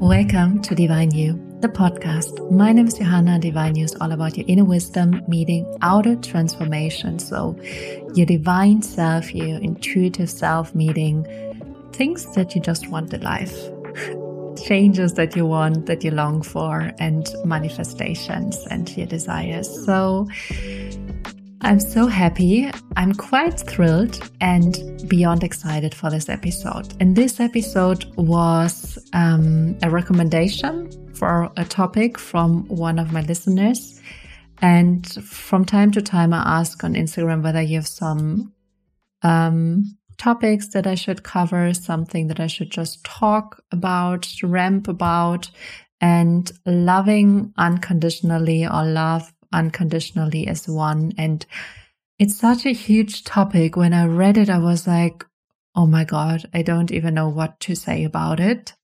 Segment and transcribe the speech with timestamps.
[0.00, 2.50] Welcome to Divine You, the podcast.
[2.50, 3.38] My name is Johanna.
[3.38, 7.18] Divine You is all about your inner wisdom meeting outer transformation.
[7.18, 7.54] So,
[8.14, 11.26] your divine self, your intuitive self meeting
[11.92, 13.54] things that you just want in life,
[14.64, 19.68] changes that you want, that you long for, and manifestations and your desires.
[19.84, 20.26] So,
[21.62, 22.70] I'm so happy.
[22.96, 26.94] I'm quite thrilled and beyond excited for this episode.
[27.00, 34.00] And this episode was um, a recommendation for a topic from one of my listeners.
[34.62, 38.54] And from time to time, I ask on Instagram whether you have some
[39.22, 39.84] um,
[40.16, 45.50] topics that I should cover, something that I should just talk about, ramp about,
[46.00, 51.12] and loving unconditionally or love unconditionally as one.
[51.18, 51.44] And
[52.18, 53.76] it's such a huge topic.
[53.76, 55.24] When I read it, I was like,
[55.74, 58.74] oh my God, I don't even know what to say about it.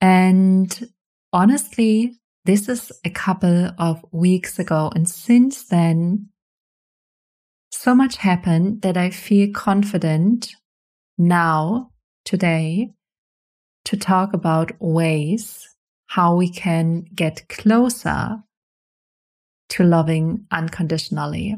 [0.00, 0.88] And
[1.32, 4.90] honestly, this is a couple of weeks ago.
[4.94, 6.28] And since then,
[7.70, 10.54] so much happened that I feel confident
[11.16, 11.90] now,
[12.24, 12.92] today,
[13.84, 15.66] to talk about ways
[16.06, 18.42] how we can get closer
[19.70, 21.56] to loving unconditionally.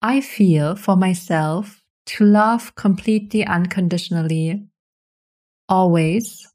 [0.00, 4.66] I feel for myself to love completely unconditionally
[5.68, 6.46] always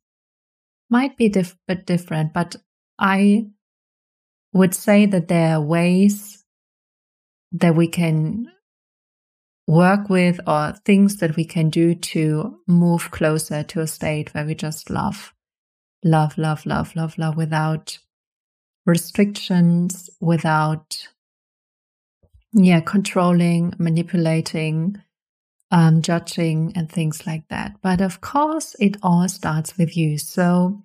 [0.90, 2.56] might be a bit different, but
[2.98, 3.48] I
[4.54, 6.44] would say that there are ways
[7.52, 8.48] that we can
[9.68, 14.46] work with or things that we can do to move closer to a state where
[14.46, 15.34] we just love,
[16.04, 17.98] love, love, love, love, love without
[18.86, 21.08] restrictions, without,
[22.54, 25.02] yeah, controlling, manipulating,
[25.72, 27.76] um, judging, and things like that.
[27.82, 30.18] But of course, it all starts with you.
[30.18, 30.84] So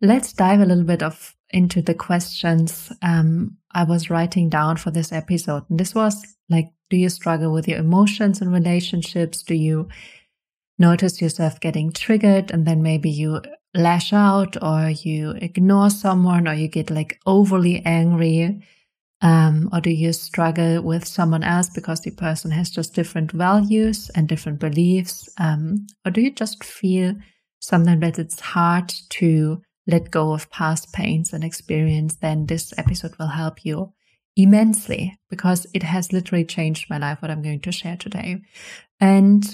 [0.00, 4.90] let's dive a little bit of into the questions um, I was writing down for
[4.90, 5.64] this episode.
[5.68, 9.42] And this was like, do you struggle with your emotions and relationships?
[9.42, 9.88] Do you
[10.78, 13.42] notice yourself getting triggered and then maybe you
[13.74, 18.62] lash out or you ignore someone or you get like overly angry?
[19.22, 24.10] Um, or do you struggle with someone else because the person has just different values
[24.14, 25.28] and different beliefs?
[25.38, 27.14] Um, or do you just feel
[27.60, 32.16] something that it's hard to let go of past pains and experience?
[32.16, 33.92] Then this episode will help you
[34.36, 38.40] immensely because it has literally changed my life, what I'm going to share today.
[39.00, 39.44] And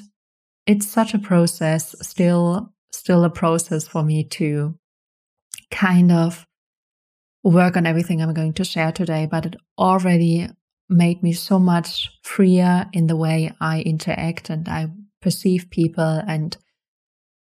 [0.67, 4.79] it's such a process, still still a process for me to
[5.71, 6.47] kind of
[7.43, 10.49] work on everything I'm going to share today, but it already
[10.89, 14.89] made me so much freer in the way I interact and I
[15.21, 16.57] perceive people and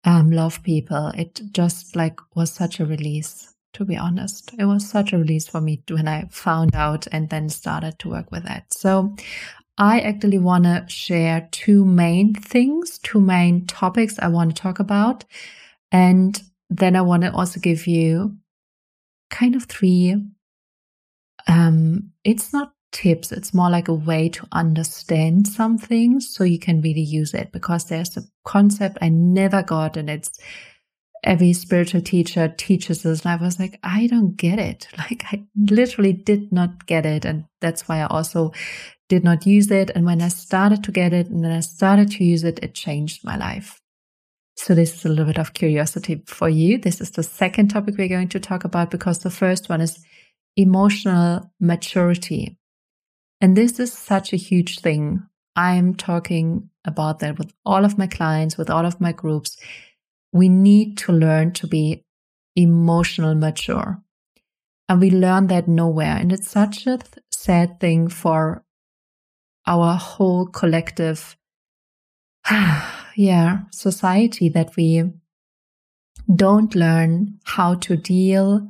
[0.03, 1.11] um, love people.
[1.17, 4.53] It just like was such a release, to be honest.
[4.57, 8.09] It was such a release for me when I found out and then started to
[8.09, 8.73] work with that.
[8.73, 9.15] So
[9.77, 14.79] I actually want to share two main things, two main topics I want to talk
[14.79, 15.25] about.
[15.91, 18.37] And then I want to also give you
[19.29, 20.15] kind of three,
[21.47, 23.33] um, it's not tips.
[23.33, 27.85] It's more like a way to understand something so you can really use it because
[27.85, 30.31] there's a concept I never got and it's
[31.25, 33.25] every spiritual teacher teaches this.
[33.25, 34.87] And I was like, I don't get it.
[34.97, 37.25] Like I literally did not get it.
[37.25, 38.53] And that's why I also
[39.09, 39.91] did not use it.
[39.93, 42.73] And when I started to get it and then I started to use it, it
[42.73, 43.81] changed my life.
[44.57, 46.77] So this is a little bit of curiosity for you.
[46.77, 49.99] This is the second topic we're going to talk about because the first one is
[50.55, 52.57] emotional maturity.
[53.41, 55.23] And this is such a huge thing.
[55.55, 59.57] I'm talking about that with all of my clients, with all of my groups.
[60.35, 62.03] We need to learn to be
[62.57, 64.01] emotional mature.
[64.89, 66.17] And we learn that nowhere.
[66.17, 68.65] And it's such a th- sad thing for
[69.65, 71.37] our whole collective,
[73.15, 75.05] yeah, society that we
[76.35, 78.69] don't learn how to deal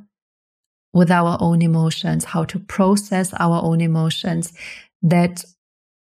[0.92, 4.52] with our own emotions, how to process our own emotions,
[5.02, 5.44] that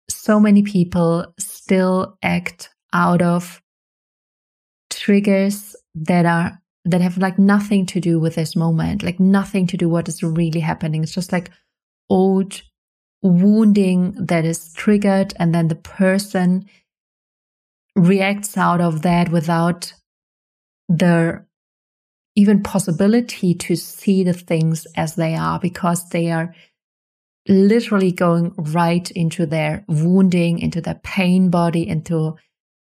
[0.09, 3.61] so many people still act out of
[5.01, 9.77] triggers that are that have like nothing to do with this moment, like nothing to
[9.77, 11.03] do what is really happening.
[11.03, 11.51] It's just like
[12.11, 12.63] old
[13.23, 16.67] wounding that is triggered and then the person
[17.97, 19.93] reacts out of that without
[20.89, 21.45] the
[22.37, 26.55] even possibility to see the things as they are because they are
[27.49, 32.37] literally going right into their wounding into their pain body into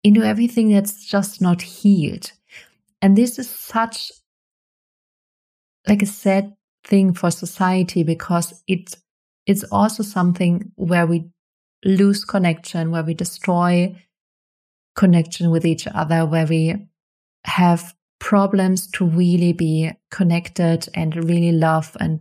[0.02, 2.32] into everything that's just not healed.
[3.02, 4.12] And this is such
[5.88, 6.54] like a sad
[6.84, 8.96] thing for society because it's
[9.46, 11.30] it's also something where we
[11.84, 13.96] lose connection, where we destroy
[14.94, 16.76] connection with each other, where we
[17.44, 22.20] have problems to really be connected and really love and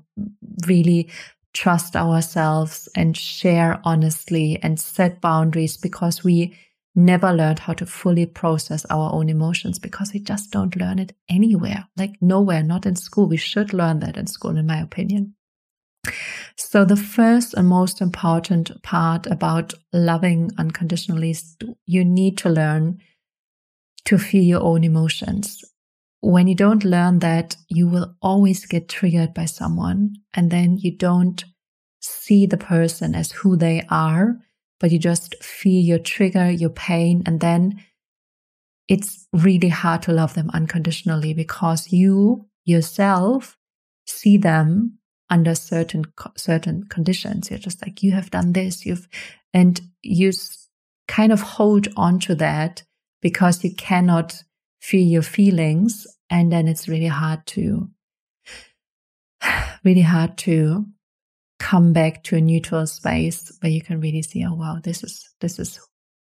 [0.66, 1.10] really
[1.54, 6.56] trust ourselves and share honestly and set boundaries because we
[7.00, 11.16] never learned how to fully process our own emotions because we just don't learn it
[11.30, 13.28] anywhere, like nowhere, not in school.
[13.28, 15.36] We should learn that in school, in my opinion.
[16.56, 21.56] So, the first and most important part about loving unconditionally is
[21.86, 23.00] you need to learn
[24.06, 25.64] to feel your own emotions.
[26.22, 30.96] When you don't learn that, you will always get triggered by someone, and then you
[30.96, 31.44] don't
[32.02, 34.38] see the person as who they are
[34.80, 37.84] but you just feel your trigger, your pain, and then
[38.88, 43.58] it's really hard to love them unconditionally because you yourself
[44.06, 44.98] see them
[45.30, 46.06] under certain
[46.36, 47.50] certain conditions.
[47.50, 49.08] You're just like you have done this, you've
[49.54, 50.32] and you
[51.08, 52.84] kind of hold on to that
[53.22, 54.44] because you cannot
[54.82, 57.90] feel your feelings, and then it's really hard to
[59.84, 60.86] really hard to
[61.60, 65.30] come back to a neutral space where you can really see, oh wow, this is
[65.42, 65.80] this is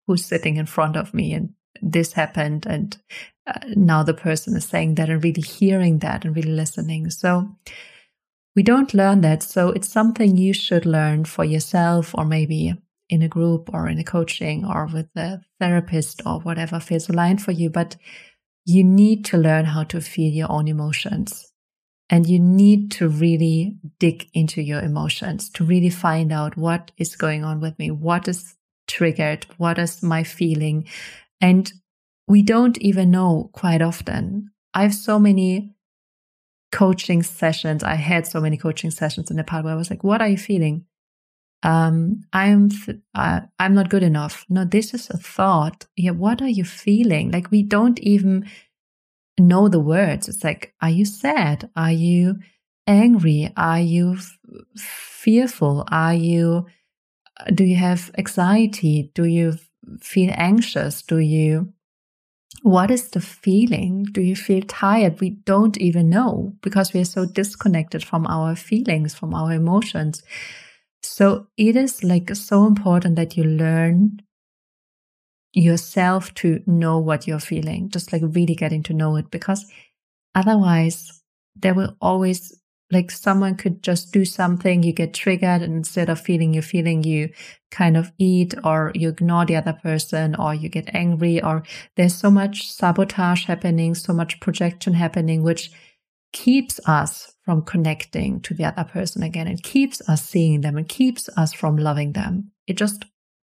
[0.06, 1.50] who's sitting in front of me, and
[1.80, 2.98] this happened, and
[3.46, 7.10] uh, now the person is saying that, and really hearing that, and really listening.
[7.10, 7.48] So
[8.56, 12.74] we don't learn that, so it's something you should learn for yourself, or maybe
[13.08, 17.42] in a group, or in a coaching, or with a therapist, or whatever feels aligned
[17.42, 17.70] for you.
[17.70, 17.96] But
[18.66, 21.49] you need to learn how to feel your own emotions
[22.10, 27.14] and you need to really dig into your emotions to really find out what is
[27.14, 28.56] going on with me, what is
[28.88, 30.86] triggered, what is my feeling.
[31.40, 31.72] And
[32.26, 34.50] we don't even know quite often.
[34.74, 35.72] I have so many
[36.72, 37.84] coaching sessions.
[37.84, 40.38] I had so many coaching sessions in Nepal where I was like, what are you
[40.38, 40.86] feeling?
[41.62, 42.70] Um, I'm,
[43.14, 44.46] I'm not good enough.
[44.48, 45.86] No, this is a thought.
[45.96, 46.12] Yeah.
[46.12, 47.30] What are you feeling?
[47.30, 48.48] Like we don't even
[49.40, 50.28] know the words.
[50.28, 51.70] It's like, are you sad?
[51.76, 52.36] Are you
[52.86, 53.52] angry?
[53.56, 54.38] Are you f-
[54.76, 55.84] fearful?
[55.90, 56.66] Are you,
[57.38, 59.10] uh, do you have anxiety?
[59.14, 59.54] Do you
[60.00, 61.02] feel anxious?
[61.02, 61.72] Do you,
[62.62, 64.04] what is the feeling?
[64.12, 65.20] Do you feel tired?
[65.20, 70.22] We don't even know because we are so disconnected from our feelings, from our emotions.
[71.02, 74.20] So it is like so important that you learn
[75.52, 79.66] yourself to know what you're feeling, just like really getting to know it, because
[80.34, 81.22] otherwise
[81.56, 82.56] there will always
[82.92, 87.04] like someone could just do something, you get triggered, and instead of feeling your feeling,
[87.04, 87.30] you
[87.70, 91.62] kind of eat or you ignore the other person or you get angry or
[91.96, 95.70] there's so much sabotage happening, so much projection happening, which
[96.32, 99.46] keeps us from connecting to the other person again.
[99.46, 102.50] It keeps us seeing them and keeps us from loving them.
[102.66, 103.04] It just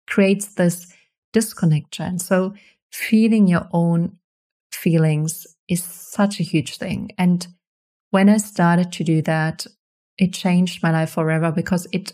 [0.07, 0.93] creates this
[1.33, 2.19] disconnection.
[2.19, 2.53] So
[2.91, 4.17] feeling your own
[4.71, 7.11] feelings is such a huge thing.
[7.17, 7.47] And
[8.11, 9.65] when I started to do that,
[10.17, 12.13] it changed my life forever because it,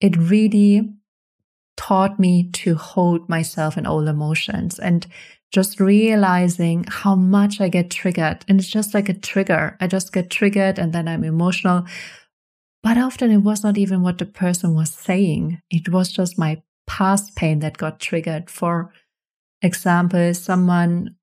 [0.00, 0.94] it really
[1.76, 5.06] taught me to hold myself in all emotions and
[5.50, 8.44] just realizing how much I get triggered.
[8.48, 9.76] And it's just like a trigger.
[9.80, 11.84] I just get triggered and then I'm emotional.
[12.82, 15.60] But often it was not even what the person was saying.
[15.70, 18.50] It was just my past pain that got triggered.
[18.50, 18.92] For
[19.62, 21.16] example, someone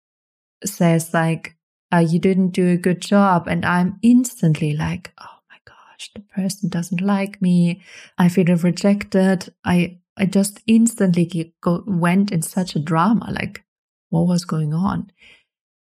[0.65, 1.55] says like,
[1.93, 3.47] uh, you didn't do a good job.
[3.47, 7.83] And I'm instantly like, oh my gosh, the person doesn't like me.
[8.17, 9.53] I feel rejected.
[9.63, 13.31] I, I just instantly go, went in such a drama.
[13.31, 13.63] Like,
[14.09, 15.11] what was going on?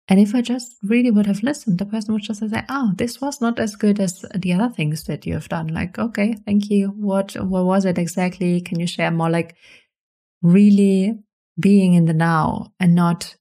[0.09, 3.21] And if I just really would have listened, the person would just say, "Oh, this
[3.21, 6.71] was not as good as the other things that you have done." Like, okay, thank
[6.71, 6.87] you.
[6.89, 8.59] What what was it exactly?
[8.61, 9.29] Can you share more?
[9.29, 9.55] Like,
[10.41, 11.19] really
[11.59, 13.35] being in the now and not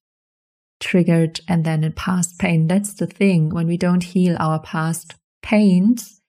[0.81, 2.67] triggered and then in past pain.
[2.67, 3.49] That's the thing.
[3.49, 6.21] When we don't heal our past pains,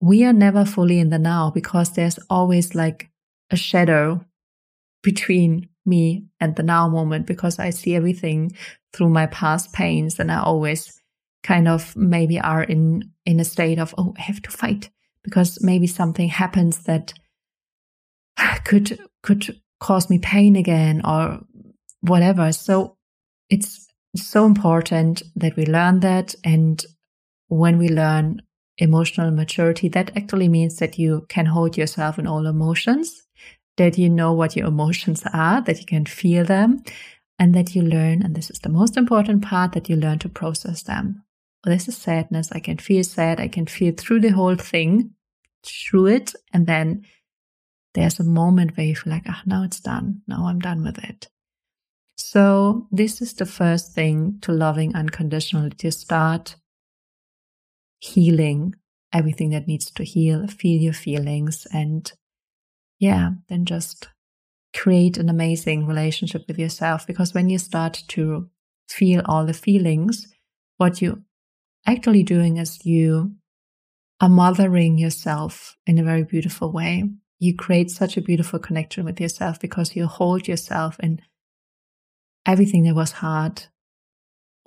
[0.00, 3.08] we are never fully in the now because there's always like
[3.50, 4.24] a shadow
[5.02, 8.52] between me and the now moment because I see everything
[8.92, 11.00] through my past pains and I always
[11.42, 14.90] kind of maybe are in in a state of oh I have to fight
[15.22, 17.12] because maybe something happens that
[18.64, 21.40] could could cause me pain again or
[22.00, 22.52] whatever.
[22.52, 22.96] So
[23.50, 26.34] it's so important that we learn that.
[26.42, 26.82] And
[27.48, 28.40] when we learn
[28.78, 33.25] emotional maturity that actually means that you can hold yourself in all emotions
[33.76, 36.82] that you know what your emotions are that you can feel them
[37.38, 40.28] and that you learn, and this is the most important part, that you learn to
[40.28, 41.22] process them.
[41.64, 42.50] well, this is sadness.
[42.52, 43.40] I can feel sad.
[43.40, 45.10] I can feel through the whole thing,
[45.62, 46.32] through it.
[46.52, 47.04] And then
[47.94, 50.22] there's a moment where you feel like, ah, now it's done.
[50.26, 51.28] Now I'm done with it.
[52.16, 56.56] So this is the first thing to loving unconditionally to start
[57.98, 58.74] healing
[59.12, 62.10] everything that needs to heal, feel your feelings and
[62.98, 64.08] yeah, then just
[64.74, 68.48] create an amazing relationship with yourself because when you start to
[68.88, 70.32] feel all the feelings,
[70.76, 71.22] what you
[71.86, 73.32] actually doing is you
[74.20, 77.04] are mothering yourself in a very beautiful way.
[77.38, 81.20] You create such a beautiful connection with yourself because you hold yourself in
[82.46, 83.64] everything that was hard,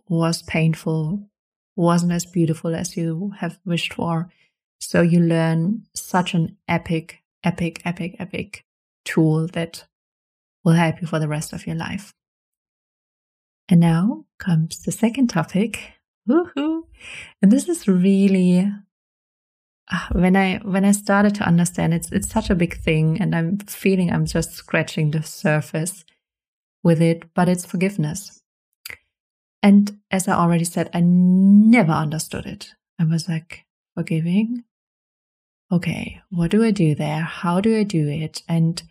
[0.07, 1.29] was painful,
[1.75, 4.31] wasn't as beautiful as you have wished for.
[4.79, 8.65] So you learn such an epic, epic, epic, epic
[9.05, 9.85] tool that
[10.63, 12.13] will help you for the rest of your life.
[13.69, 15.93] And now comes the second topic.
[16.27, 16.83] Woohoo!
[17.41, 18.71] And this is really
[19.91, 23.35] uh, when I when I started to understand it's it's such a big thing and
[23.35, 26.05] I'm feeling I'm just scratching the surface
[26.83, 28.41] with it, but it's forgiveness.
[29.61, 32.73] And as I already said, I never understood it.
[32.97, 33.65] I was like,
[33.95, 34.63] forgiving?
[35.71, 37.21] Okay, what do I do there?
[37.21, 38.41] How do I do it?
[38.47, 38.81] And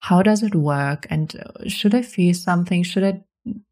[0.00, 1.06] how does it work?
[1.08, 2.82] And uh, should I feel something?
[2.82, 3.22] Should I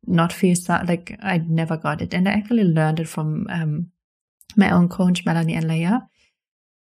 [0.07, 2.15] not feel so, like I never got it?
[2.15, 3.91] And I actually learned it from um,
[4.57, 6.03] my own coach, Melanie Anlaya.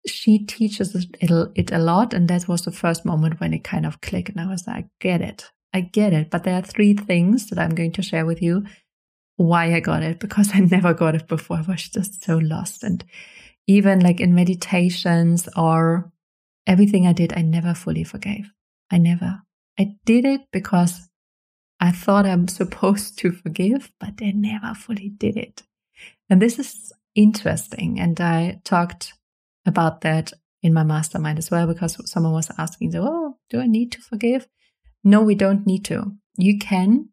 [0.06, 1.16] She teaches it,
[1.54, 2.14] it a lot.
[2.14, 4.30] And that was the first moment when it kind of clicked.
[4.30, 5.50] And I was like, I get it.
[5.72, 6.30] I get it.
[6.30, 8.64] But there are three things that I'm going to share with you
[9.36, 11.58] why I got it because I never got it before.
[11.58, 12.82] I was just so lost.
[12.82, 13.04] And
[13.66, 16.10] even like in meditations or
[16.66, 18.50] everything I did, I never fully forgave.
[18.90, 19.42] I never.
[19.78, 21.08] I did it because
[21.78, 25.62] I thought I'm supposed to forgive, but I never fully did it.
[26.28, 27.98] And this is interesting.
[28.00, 29.14] And I talked
[29.66, 33.92] about that in my mastermind as well because someone was asking, oh, do I need
[33.92, 34.46] to forgive?
[35.02, 36.12] No, we don't need to.
[36.36, 37.08] You can,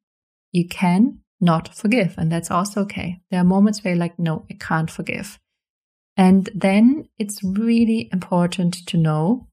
[0.52, 2.16] you can not forgive.
[2.18, 3.22] And that's also okay.
[3.32, 5.40] There are moments where you're like, no, I can't forgive.
[6.18, 9.48] And then it's really important to know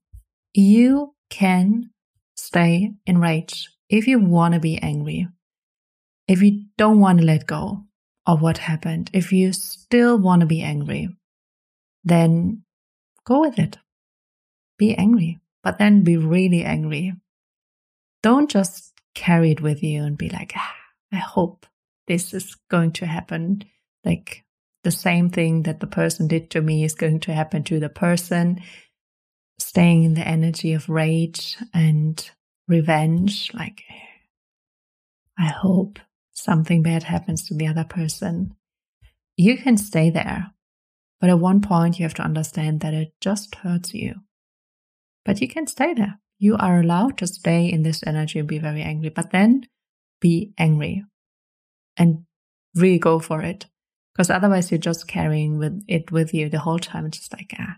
[0.53, 1.91] you can
[2.35, 5.27] stay enraged if you want to be angry.
[6.27, 7.83] If you don't want to let go
[8.25, 11.09] of what happened, if you still want to be angry,
[12.03, 12.63] then
[13.25, 13.77] go with it.
[14.77, 17.13] Be angry, but then be really angry.
[18.23, 20.75] Don't just carry it with you and be like, ah,
[21.11, 21.67] I hope
[22.07, 23.63] this is going to happen.
[24.03, 24.44] Like
[24.85, 27.89] the same thing that the person did to me is going to happen to the
[27.89, 28.61] person.
[29.59, 32.29] Staying in the energy of rage and
[32.67, 33.81] revenge, like,
[35.39, 35.97] I hope
[36.33, 38.55] something bad happens to the other person.
[39.37, 40.51] You can stay there,
[41.19, 44.13] but at one point you have to understand that it just hurts you.
[45.25, 46.19] But you can stay there.
[46.37, 49.65] You are allowed to stay in this energy and be very angry, but then
[50.21, 51.03] be angry
[51.97, 52.25] and
[52.75, 53.65] really go for it.
[54.15, 57.05] Because otherwise you're just carrying with it with you the whole time.
[57.05, 57.75] It's just like, ah,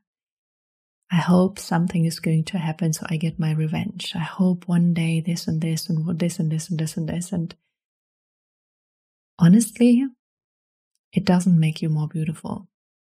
[1.12, 4.12] I hope something is going to happen so I get my revenge.
[4.13, 7.32] I hope one day this and this and this and this and this and this.
[7.32, 7.56] And
[9.39, 10.06] honestly,
[11.13, 12.67] it doesn't make you more beautiful.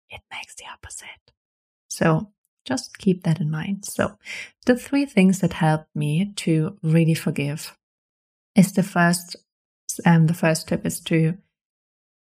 [0.10, 1.32] It makes the opposite.
[1.88, 2.32] So
[2.66, 3.86] just keep that in mind.
[3.86, 4.18] So
[4.66, 7.76] the three things that helped me to really forgive
[8.56, 9.38] is the first
[10.06, 11.38] um, the first tip is to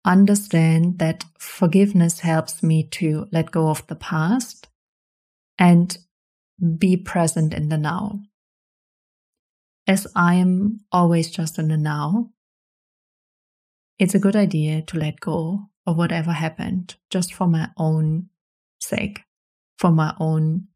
[0.04, 4.68] understand that forgiveness helps me to let go of the past
[5.58, 5.98] and
[6.78, 8.22] be present in the now.
[9.88, 12.30] As I am always just in the now,
[14.00, 18.30] it's a good idea to let go of whatever happened just for my own
[18.80, 19.22] sake,
[19.78, 20.68] for my own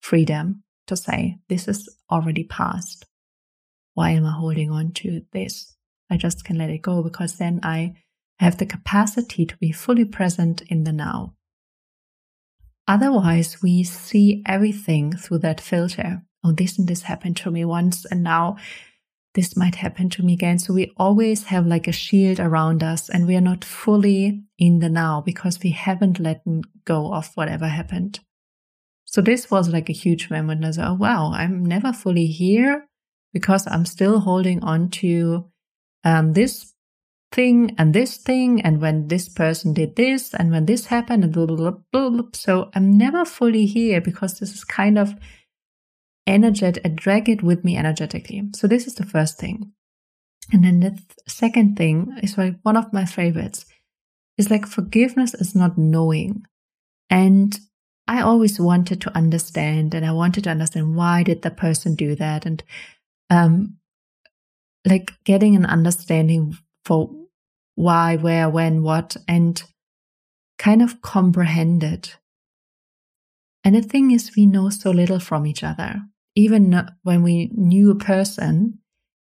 [0.00, 3.06] freedom to say, this is already past.
[3.94, 5.76] Why am I holding on to this?
[6.10, 7.94] I just can let it go because then I
[8.38, 11.34] have the capacity to be fully present in the now.
[12.86, 16.22] Otherwise, we see everything through that filter.
[16.42, 18.56] Oh, this and this happened to me once, and now
[19.34, 20.58] this might happen to me again.
[20.58, 24.80] So we always have like a shield around us, and we are not fully in
[24.80, 26.42] the now because we haven't let
[26.84, 28.20] go of whatever happened.
[29.06, 30.64] So this was like a huge moment.
[30.64, 32.86] I was, oh wow, I'm never fully here
[33.32, 35.50] because I'm still holding on to
[36.04, 36.73] um, this
[37.34, 41.32] thing and this thing, and when this person did this, and when this happened, and
[41.32, 42.28] blah, blah, blah, blah.
[42.32, 45.14] So I'm never fully here because this is kind of
[46.26, 48.42] energetic, I drag it with me energetically.
[48.54, 49.72] So this is the first thing.
[50.52, 53.66] And then the th- second thing is like one of my favorites.
[54.38, 56.44] is like forgiveness is not knowing.
[57.10, 57.58] And
[58.08, 62.14] I always wanted to understand and I wanted to understand why did the person do
[62.16, 62.62] that and
[63.30, 63.78] um
[64.86, 67.10] like getting an understanding for
[67.74, 69.62] why, where, when, what and
[70.58, 72.16] kind of comprehend it.
[73.64, 76.02] And the thing is we know so little from each other.
[76.36, 78.78] Even when we knew a person,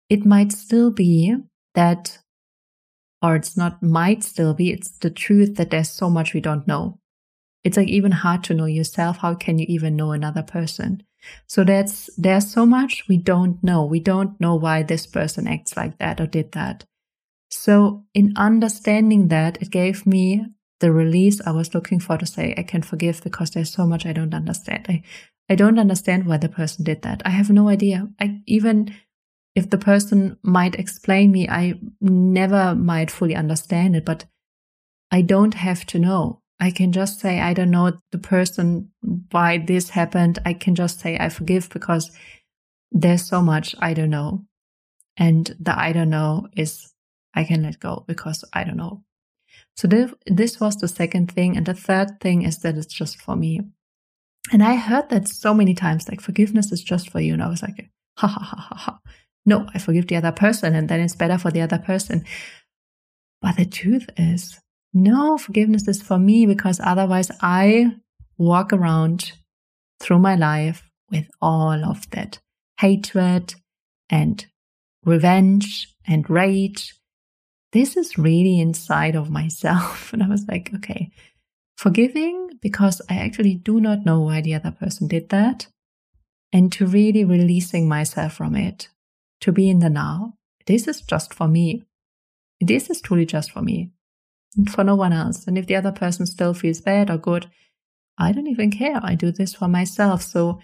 [0.10, 1.36] it might still be
[1.76, 2.20] that
[3.22, 6.68] or it's not might still be, it's the truth that there's so much we don't
[6.68, 7.00] know.
[7.64, 9.18] It's like even hard to know yourself.
[9.18, 11.04] How can you even know another person?
[11.48, 13.86] So that's, there's so much we don't know.
[13.86, 16.86] We don't know why this person acts like that or did that.
[17.50, 20.46] So in understanding that, it gave me
[20.80, 24.06] the release I was looking for to say, I can forgive because there's so much
[24.06, 24.86] I don't understand.
[24.90, 25.04] I,
[25.50, 27.22] I don't understand why the person did that.
[27.26, 28.08] I have no idea.
[28.20, 28.94] I even
[29.56, 34.26] if the person might explain me, I never might fully understand it, but
[35.10, 36.42] I don't have to know.
[36.60, 38.92] I can just say, I don't know the person
[39.32, 40.38] why this happened.
[40.46, 42.12] I can just say, I forgive because
[42.92, 44.46] there's so much I don't know.
[45.18, 46.94] And the I don't know is
[47.38, 49.04] I can let go because I don't know.
[49.76, 51.56] So this, was the second thing.
[51.56, 53.62] And the third thing is that it's just for me.
[54.52, 57.34] And I heard that so many times, like forgiveness is just for you.
[57.34, 59.00] And I was like, ha ha ha ha ha
[59.48, 62.26] no, I forgive the other person and then it's better for the other person.
[63.42, 64.60] But the truth is,
[64.94, 67.96] no, forgiveness is for me because otherwise I
[68.38, 69.32] walk around
[70.02, 72.40] through my life with all of that
[72.80, 73.56] hatred
[74.10, 74.46] and
[75.06, 76.97] revenge and rage.
[77.78, 79.96] This is really inside of myself.
[80.14, 81.12] And I was like, okay,
[81.78, 85.68] forgiving because I actually do not know why the other person did that
[86.52, 88.90] and to really releasing myself from it
[89.42, 90.34] to be in the now.
[90.66, 91.84] This is just for me.
[92.60, 93.92] This is truly just for me
[94.56, 95.46] and for no one else.
[95.46, 97.46] And if the other person still feels bad or good,
[98.18, 99.00] I don't even care.
[99.04, 100.24] I do this for myself.
[100.24, 100.60] So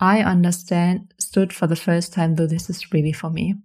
[0.00, 3.56] I understand, stood for the first time, though this is really for me.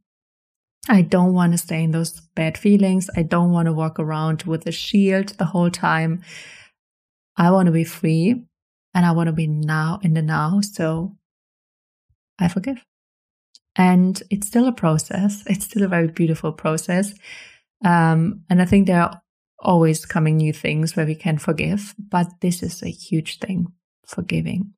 [0.87, 3.09] I don't want to stay in those bad feelings.
[3.15, 6.23] I don't want to walk around with a shield the whole time.
[7.35, 8.43] I want to be free
[8.93, 10.61] and I want to be now in the now.
[10.61, 11.15] So
[12.39, 12.83] I forgive.
[13.75, 15.43] And it's still a process.
[15.45, 17.13] It's still a very beautiful process.
[17.85, 19.21] Um, and I think there are
[19.59, 23.67] always coming new things where we can forgive, but this is a huge thing,
[24.05, 24.73] forgiving.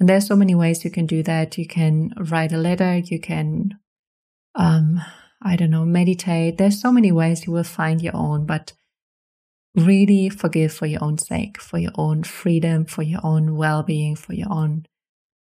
[0.00, 1.56] And there's so many ways you can do that.
[1.56, 2.98] You can write a letter.
[2.98, 3.78] You can,
[4.54, 5.00] um,
[5.44, 6.56] I don't know, meditate.
[6.56, 8.72] There's so many ways you will find your own, but
[9.76, 14.32] really forgive for your own sake, for your own freedom, for your own well-being, for
[14.32, 14.86] your own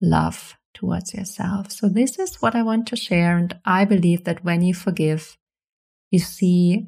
[0.02, 1.72] love towards yourself.
[1.72, 3.38] So this is what I want to share.
[3.38, 5.38] And I believe that when you forgive,
[6.12, 6.88] you see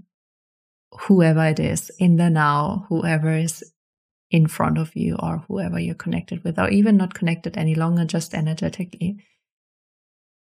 [1.08, 3.64] whoever it is in the now, whoever is
[4.30, 8.06] in front of you or whoever you're connected with, or even not connected any longer,
[8.06, 9.18] just energetically.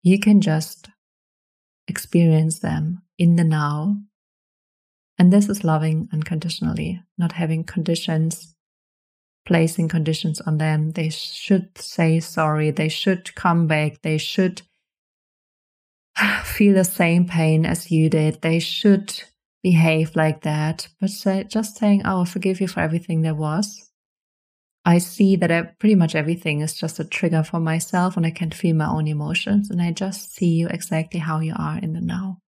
[0.03, 0.89] You can just
[1.89, 3.97] experience them in the now.
[5.19, 8.55] And this is loving unconditionally, not having conditions
[9.49, 10.91] placing conditions on them.
[10.91, 12.71] They should say sorry.
[12.71, 14.03] They should come back.
[14.03, 14.61] They should
[16.45, 18.43] feel the same pain as you did.
[18.43, 19.23] They should
[19.63, 20.89] behave like that.
[21.01, 23.88] But say, just saying, oh, I forgive you for everything there was.
[24.89, 28.31] I see that I, pretty much everything is just a trigger for myself and I
[28.31, 31.93] can feel my own emotions and I just see you exactly how you are in
[31.93, 32.39] the now.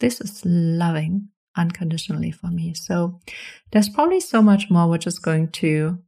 [0.00, 2.74] This is loving unconditionally for me.
[2.74, 3.18] So
[3.72, 5.98] there's probably so much more which is going to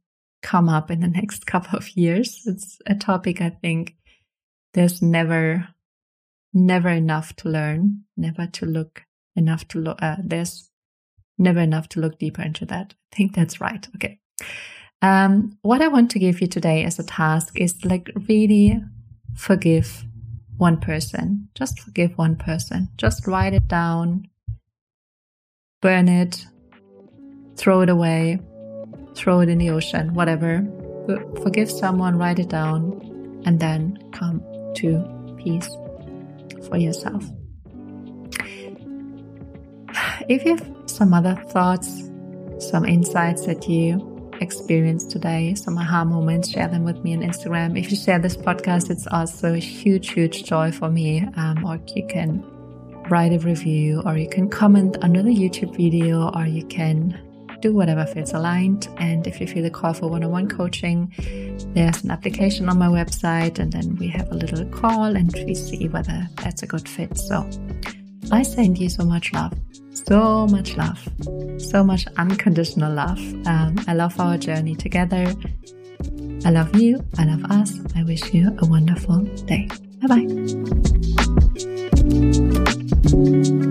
[0.43, 2.43] come up in the next couple of years.
[2.45, 3.95] It's a topic I think
[4.75, 5.69] there's never,
[6.53, 10.69] never enough to learn, never to look enough to look, uh, there's
[11.39, 12.93] never enough to look deeper into that.
[13.11, 13.87] I think that's right.
[13.95, 14.19] Okay.
[15.01, 18.81] Um, what I want to give you today as a task is like really
[19.35, 20.03] forgive
[20.57, 21.47] one person.
[21.55, 22.89] Just forgive one person.
[22.97, 24.27] Just write it down,
[25.81, 26.45] burn it,
[27.55, 28.39] throw it away,
[29.15, 30.67] throw it in the ocean, whatever.
[31.41, 34.43] Forgive someone, write it down, and then come
[34.75, 35.69] to peace
[36.67, 37.23] for yourself.
[40.27, 41.87] If you have some other thoughts,
[42.59, 47.77] some insights that you experienced today, some aha moments, share them with me on Instagram.
[47.79, 51.27] If you share this podcast, it's also a huge, huge joy for me.
[51.35, 52.43] Um, or you can
[53.09, 57.19] write a review, or you can comment under the YouTube video, or you can
[57.61, 58.87] do whatever feels aligned.
[58.97, 61.11] And if you feel a call for one on one coaching,
[61.73, 65.55] there's an application on my website, and then we have a little call and we
[65.55, 67.17] see whether that's a good fit.
[67.17, 67.49] So
[68.31, 69.53] I send you so much love
[70.09, 71.07] so much love,
[71.61, 73.19] so much unconditional love.
[73.45, 75.35] Um, I love our journey together.
[76.43, 77.05] I love you.
[77.19, 77.79] I love us.
[77.95, 79.69] I wish you a wonderful day.
[80.01, 80.25] Bye
[83.53, 83.65] bye.